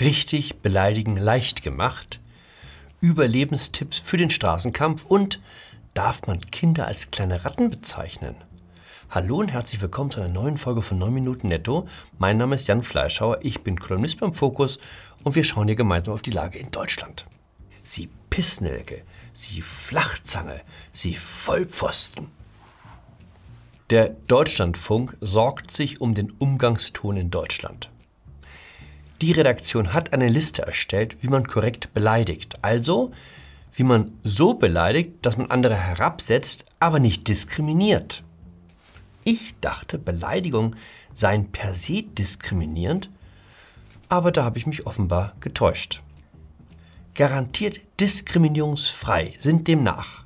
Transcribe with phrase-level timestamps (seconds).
[0.00, 2.20] richtig beleidigen leicht gemacht,
[3.00, 5.40] Überlebenstipps für den Straßenkampf und
[5.94, 8.36] darf man Kinder als kleine Ratten bezeichnen?
[9.10, 11.88] Hallo und herzlich willkommen zu einer neuen Folge von 9 Minuten Netto.
[12.18, 14.78] Mein Name ist Jan Fleischhauer, ich bin Kolumnist beim Fokus
[15.24, 17.26] und wir schauen hier gemeinsam auf die Lage in Deutschland.
[17.82, 20.60] Sie Pissnelke, sie Flachzange,
[20.92, 22.28] sie Vollpfosten.
[23.90, 27.88] Der Deutschlandfunk sorgt sich um den Umgangston in Deutschland.
[29.20, 32.58] Die Redaktion hat eine Liste erstellt, wie man korrekt beleidigt.
[32.62, 33.10] Also,
[33.72, 38.22] wie man so beleidigt, dass man andere herabsetzt, aber nicht diskriminiert.
[39.24, 40.76] Ich dachte, Beleidigungen
[41.14, 43.10] seien per se diskriminierend,
[44.08, 46.02] aber da habe ich mich offenbar getäuscht.
[47.14, 50.24] Garantiert diskriminierungsfrei sind demnach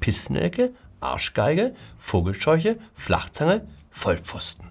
[0.00, 4.66] Pissnelke, Arschgeige, Vogelscheuche, Flachzange, Vollpfosten.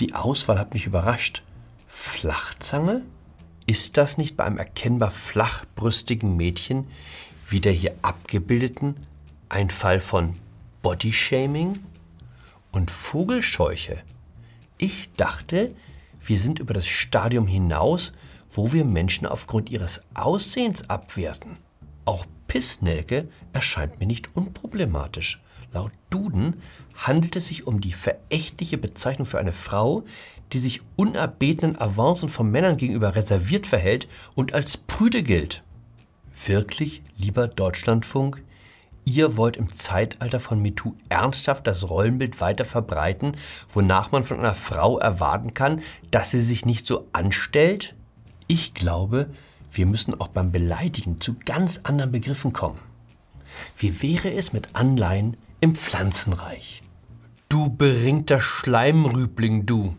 [0.00, 1.42] Die Auswahl hat mich überrascht.
[1.94, 3.02] Flachzange?
[3.66, 6.88] Ist das nicht bei einem erkennbar flachbrüstigen Mädchen
[7.48, 9.06] wie der hier abgebildeten
[9.48, 10.34] ein Fall von
[10.82, 11.78] Bodyshaming?
[12.72, 14.02] Und Vogelscheuche?
[14.76, 15.72] Ich dachte,
[16.26, 18.12] wir sind über das Stadium hinaus,
[18.50, 21.58] wo wir Menschen aufgrund ihres Aussehens abwerten.
[22.04, 25.40] Auch Pissnelke erscheint mir nicht unproblematisch.
[25.74, 26.54] Laut Duden
[26.94, 30.04] handelt es sich um die verächtliche Bezeichnung für eine Frau,
[30.52, 35.64] die sich unerbetenen Avancen von Männern gegenüber reserviert verhält und als prüde gilt.
[36.46, 38.40] Wirklich, lieber Deutschlandfunk,
[39.04, 43.36] ihr wollt im Zeitalter von MeToo ernsthaft das Rollenbild weiter verbreiten,
[43.72, 47.96] wonach man von einer Frau erwarten kann, dass sie sich nicht so anstellt?
[48.46, 49.28] Ich glaube,
[49.72, 52.78] wir müssen auch beim Beleidigen zu ganz anderen Begriffen kommen.
[53.76, 56.82] Wie wäre es mit Anleihen im Pflanzenreich?
[57.48, 59.96] Du beringter Schleimrübling, du.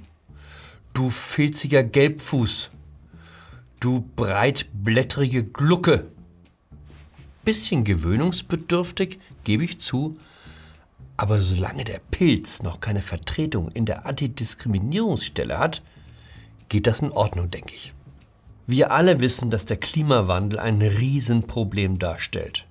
[0.94, 2.70] Du filziger Gelbfuß.
[3.80, 6.06] Du breitblättrige Glucke.
[7.44, 10.16] Bisschen gewöhnungsbedürftig, gebe ich zu,
[11.18, 15.82] aber solange der Pilz noch keine Vertretung in der Antidiskriminierungsstelle hat,
[16.70, 17.94] geht das in Ordnung, denke ich.
[18.68, 22.68] Wir alle wissen, dass der Klimawandel ein Riesenproblem darstellt.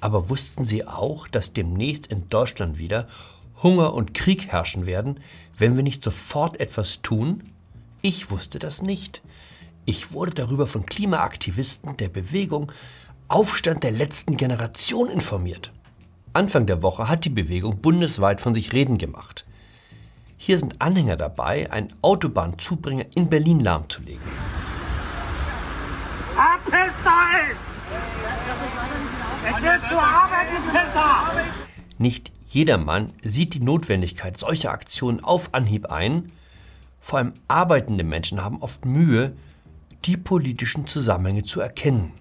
[0.00, 3.06] Aber wussten Sie auch, dass demnächst in Deutschland wieder
[3.62, 5.20] Hunger und Krieg herrschen werden,
[5.56, 7.42] wenn wir nicht sofort etwas tun?
[8.00, 9.22] Ich wusste das nicht.
[9.84, 12.70] Ich wurde darüber von Klimaaktivisten der Bewegung
[13.26, 15.72] Aufstand der letzten Generation informiert.
[16.32, 19.44] Anfang der Woche hat die Bewegung bundesweit von sich reden gemacht.
[20.36, 24.22] Hier sind Anhänger dabei, einen Autobahnzubringer in Berlin lahmzulegen.
[26.34, 27.04] Verpisst
[31.98, 36.32] Nicht jedermann sieht die Notwendigkeit solcher Aktionen auf Anhieb ein.
[37.00, 39.36] Vor allem arbeitende Menschen haben oft Mühe,
[40.04, 42.12] die politischen Zusammenhänge zu erkennen.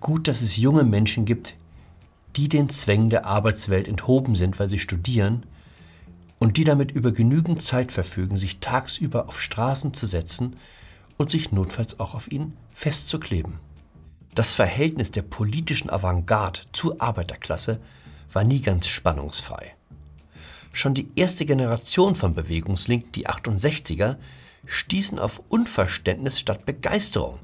[0.00, 1.56] Gut, dass es junge Menschen gibt,
[2.36, 5.44] die den Zwängen der Arbeitswelt enthoben sind, weil sie studieren
[6.38, 10.56] und die damit über genügend Zeit verfügen, sich tagsüber auf Straßen zu setzen
[11.16, 13.54] und sich notfalls auch auf ihnen festzukleben.
[14.36, 17.80] Das Verhältnis der politischen Avantgarde zur Arbeiterklasse
[18.34, 19.74] war nie ganz spannungsfrei.
[20.74, 24.16] Schon die erste Generation von Bewegungslinken, die 68er,
[24.66, 27.38] stießen auf Unverständnis statt Begeisterung,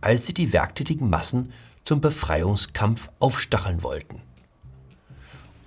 [0.00, 1.52] als sie die werktätigen Massen
[1.84, 4.20] zum Befreiungskampf aufstacheln wollten.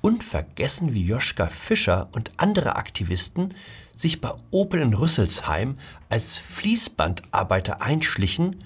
[0.01, 3.53] Unvergessen wie Joschka Fischer und andere Aktivisten
[3.95, 5.77] sich bei Opel in Rüsselsheim
[6.09, 8.57] als Fließbandarbeiter einschlichen,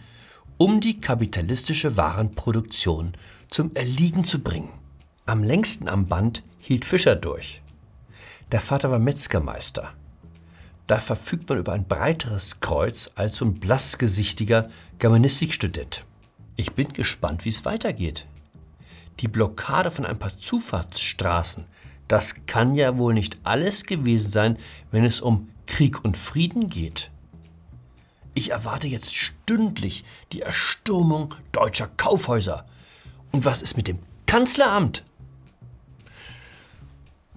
[0.57, 3.13] um die kapitalistische Warenproduktion
[3.49, 4.69] zum Erliegen zu bringen.
[5.25, 7.61] Am längsten am Band hielt Fischer durch.
[8.51, 9.93] Der Vater war Metzgermeister.
[10.87, 14.69] Da verfügt man über ein breiteres Kreuz als so ein blassgesichtiger
[14.99, 16.05] Germanistikstudent.
[16.55, 18.27] Ich bin gespannt, wie es weitergeht.
[19.21, 21.65] Die Blockade von ein paar Zufahrtsstraßen,
[22.07, 24.57] das kann ja wohl nicht alles gewesen sein,
[24.91, 27.09] wenn es um Krieg und Frieden geht.
[28.33, 32.65] Ich erwarte jetzt stündlich die Erstürmung deutscher Kaufhäuser.
[33.31, 35.03] Und was ist mit dem Kanzleramt?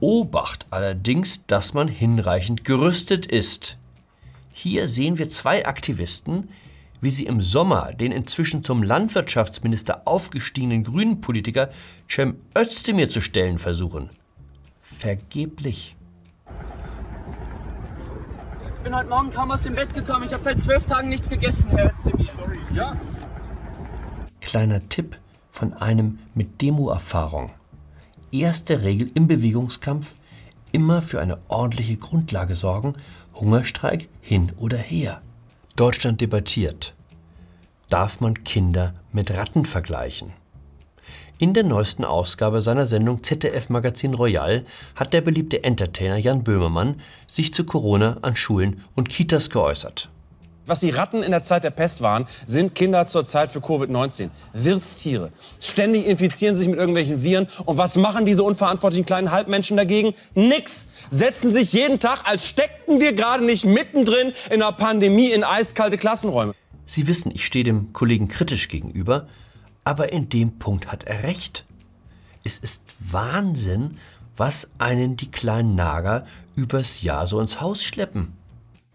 [0.00, 3.78] Obacht allerdings, dass man hinreichend gerüstet ist.
[4.52, 6.48] Hier sehen wir zwei Aktivisten,
[7.00, 11.70] wie sie im Sommer den inzwischen zum Landwirtschaftsminister aufgestiegenen grünen Politiker
[12.08, 14.10] Cem Özdemir zu stellen versuchen.
[14.80, 15.96] Vergeblich
[18.86, 20.26] bin heute Morgen kaum aus dem Bett gekommen.
[20.28, 22.28] Ich habe seit zwölf Tagen nichts gegessen, Herr Özdemir.
[22.28, 22.56] Sorry.
[22.72, 22.96] Ja.
[24.40, 25.18] Kleiner Tipp
[25.50, 27.50] von einem mit Demo-Erfahrung.
[28.30, 30.14] Erste Regel im Bewegungskampf:
[30.70, 32.94] immer für eine ordentliche Grundlage sorgen.
[33.34, 35.20] Hungerstreik hin oder her.
[35.74, 36.94] Deutschland debattiert.
[37.88, 40.32] darf man Kinder mit Ratten vergleichen.
[41.38, 46.98] In der neuesten Ausgabe seiner Sendung ZDF Magazin Royal hat der beliebte Entertainer Jan Böhmermann
[47.26, 50.08] sich zu Corona an Schulen und Kitas geäußert.
[50.64, 54.30] Was die Ratten in der Zeit der Pest waren, sind Kinder zur Zeit für Covid-19.
[54.54, 55.30] Wirtstiere.
[55.60, 57.48] Ständig infizieren sie sich mit irgendwelchen Viren.
[57.66, 60.14] Und was machen diese unverantwortlichen kleinen Halbmenschen dagegen?
[60.34, 60.88] Nix.
[61.10, 65.98] Setzen sich jeden Tag, als steckten wir gerade nicht mittendrin in einer Pandemie in eiskalte
[65.98, 66.54] Klassenräume.
[66.86, 69.28] Sie wissen, ich stehe dem Kollegen kritisch gegenüber,
[69.86, 71.64] aber in dem Punkt hat er recht.
[72.42, 73.98] Es ist Wahnsinn,
[74.36, 78.32] was einen die kleinen Nager übers Jahr so ins Haus schleppen.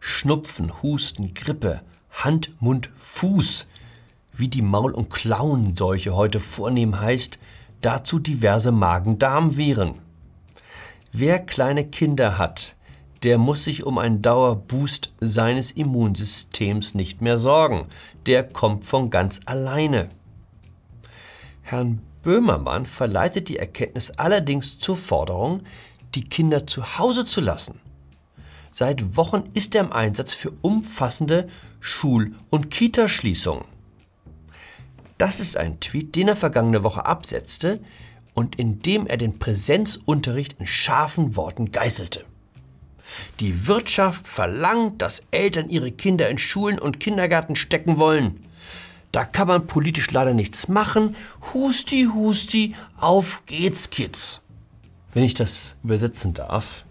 [0.02, 3.68] Schnupfen, Husten, Grippe, Hand, Mund, Fuß,
[4.34, 7.40] wie die Maul- und Klauenseuche heute vornehm heißt,
[7.80, 9.94] dazu diverse Magen-Darm-Viren.
[11.14, 12.76] Wer kleine Kinder hat,
[13.24, 17.88] der muss sich um einen Dauerboost seines Immunsystems nicht mehr sorgen.
[18.26, 20.10] Der kommt von ganz alleine.
[21.62, 25.64] Herrn Böhmermann verleitet die Erkenntnis allerdings zur Forderung,
[26.16, 27.80] die Kinder zu Hause zu lassen.
[28.70, 31.48] Seit Wochen ist er im Einsatz für umfassende
[31.80, 33.66] Schul- und Kitaschließungen.
[35.18, 37.80] Das ist ein Tweet, den er vergangene Woche absetzte
[38.34, 42.26] und in dem er den Präsenzunterricht in scharfen Worten geißelte.
[43.40, 48.40] Die Wirtschaft verlangt, dass Eltern ihre Kinder in Schulen und Kindergärten stecken wollen.
[49.12, 51.16] Da kann man politisch leider nichts machen.
[51.54, 54.42] Husti, husti, auf geht's, Kids.
[55.14, 56.86] Wenn ich das übersetzen darf,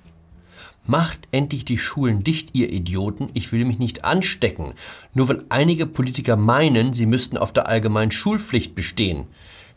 [0.87, 4.73] Macht endlich die Schulen dicht, ihr Idioten, ich will mich nicht anstecken,
[5.15, 9.27] nur weil einige Politiker meinen, sie müssten auf der allgemeinen Schulpflicht bestehen.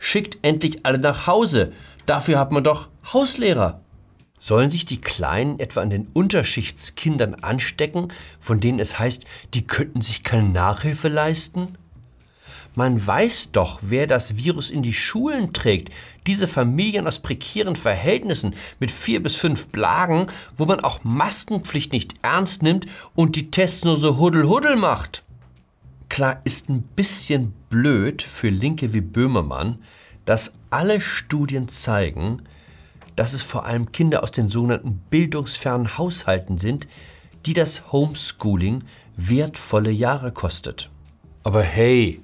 [0.00, 1.72] Schickt endlich alle nach Hause,
[2.06, 3.80] dafür hat man doch Hauslehrer.
[4.40, 8.08] Sollen sich die Kleinen etwa an den Unterschichtskindern anstecken,
[8.40, 9.24] von denen es heißt,
[9.54, 11.78] die könnten sich keine Nachhilfe leisten?
[12.76, 15.92] Man weiß doch, wer das Virus in die Schulen trägt.
[16.26, 20.26] Diese Familien aus prekären Verhältnissen mit vier bis fünf Blagen,
[20.56, 25.22] wo man auch Maskenpflicht nicht ernst nimmt und die Tests nur so huddel-huddel macht.
[26.08, 29.78] Klar ist ein bisschen blöd für Linke wie Böhmermann,
[30.24, 32.42] dass alle Studien zeigen,
[33.14, 36.88] dass es vor allem Kinder aus den sogenannten bildungsfernen Haushalten sind,
[37.46, 38.82] die das Homeschooling
[39.16, 40.90] wertvolle Jahre kostet.
[41.44, 42.20] Aber hey,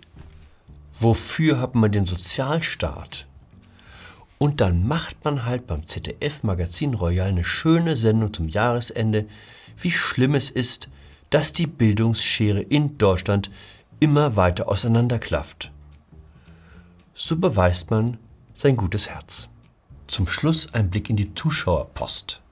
[1.03, 3.27] Wofür hat man den Sozialstaat?
[4.37, 9.25] Und dann macht man halt beim ZDF Magazin Royal eine schöne Sendung zum Jahresende,
[9.79, 10.91] wie schlimm es ist,
[11.31, 13.51] dass die Bildungsschere in Deutschland
[13.99, 15.73] immer weiter auseinanderklafft.
[17.15, 18.19] So beweist man
[18.53, 19.49] sein gutes Herz.
[20.07, 22.43] Zum Schluss ein Blick in die Zuschauerpost.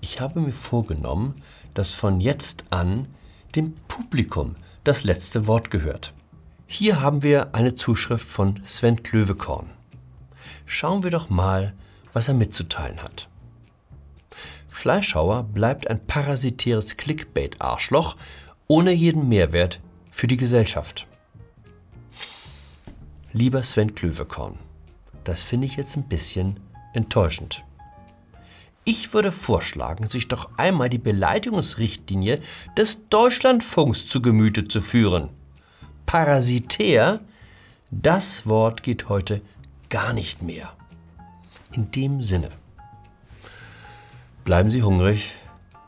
[0.00, 1.42] Ich habe mir vorgenommen,
[1.74, 3.06] dass von jetzt an
[3.54, 6.14] dem Publikum das letzte Wort gehört.
[6.74, 9.68] Hier haben wir eine Zuschrift von Sven Klövekorn.
[10.64, 11.74] Schauen wir doch mal,
[12.14, 13.28] was er mitzuteilen hat.
[14.70, 18.16] Fleischhauer bleibt ein parasitäres Clickbait-Arschloch
[18.68, 19.80] ohne jeden Mehrwert
[20.10, 21.06] für die Gesellschaft.
[23.34, 24.58] Lieber Sven Klövekorn,
[25.24, 26.58] das finde ich jetzt ein bisschen
[26.94, 27.64] enttäuschend.
[28.84, 32.40] Ich würde vorschlagen, sich doch einmal die Beleidigungsrichtlinie
[32.78, 35.28] des Deutschlandfunks zu Gemüte zu führen
[36.06, 37.20] parasitär,
[37.90, 39.42] das Wort geht heute
[39.88, 40.72] gar nicht mehr.
[41.72, 42.50] In dem Sinne,
[44.44, 45.32] bleiben Sie hungrig,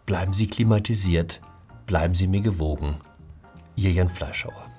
[0.06, 1.40] bleiben Sie klimatisiert,
[1.86, 2.96] bleiben Sie mir gewogen.
[3.76, 4.73] Ihr Jan Fleischhauer.